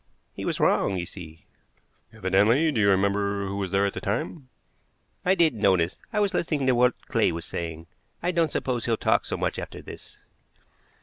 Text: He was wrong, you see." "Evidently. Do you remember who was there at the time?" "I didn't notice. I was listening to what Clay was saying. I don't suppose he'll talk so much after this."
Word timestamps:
He 0.33 0.45
was 0.45 0.59
wrong, 0.59 0.95
you 0.97 1.05
see." 1.05 1.45
"Evidently. 2.11 2.71
Do 2.71 2.81
you 2.81 2.89
remember 2.89 3.45
who 3.45 3.55
was 3.57 3.69
there 3.69 3.85
at 3.85 3.93
the 3.93 4.01
time?" 4.01 4.49
"I 5.23 5.35
didn't 5.35 5.61
notice. 5.61 6.01
I 6.11 6.19
was 6.19 6.33
listening 6.33 6.65
to 6.65 6.73
what 6.73 6.99
Clay 7.07 7.31
was 7.31 7.45
saying. 7.45 7.85
I 8.23 8.31
don't 8.31 8.51
suppose 8.51 8.85
he'll 8.85 8.97
talk 8.97 9.25
so 9.25 9.37
much 9.37 9.59
after 9.59 9.79
this." 9.79 10.17